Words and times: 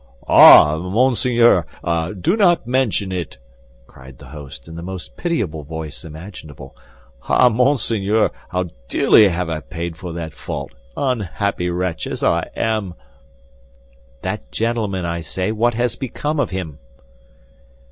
"Ah, 0.27 0.79
monseigneur, 0.79 1.63
do 2.19 2.35
not 2.35 2.65
mention 2.65 3.11
it!" 3.11 3.37
cried 3.85 4.17
the 4.17 4.29
host, 4.29 4.67
in 4.67 4.73
the 4.73 4.81
most 4.81 5.15
pitiable 5.15 5.61
voice 5.63 6.03
imaginable. 6.03 6.75
"Ah, 7.29 7.49
monseigneur, 7.49 8.31
how 8.49 8.71
dearly 8.87 9.27
have 9.29 9.47
I 9.47 9.59
paid 9.59 9.95
for 9.97 10.11
that 10.13 10.33
fault, 10.33 10.73
unhappy 10.97 11.69
wretch 11.69 12.07
as 12.07 12.23
I 12.23 12.47
am!" 12.55 12.95
"That 14.23 14.51
gentleman, 14.51 15.05
I 15.05 15.19
say, 15.21 15.51
what 15.51 15.75
has 15.75 15.95
become 15.95 16.39
of 16.39 16.49
him?" 16.49 16.79